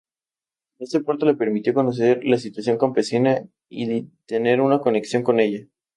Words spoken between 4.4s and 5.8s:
una conexión con ella.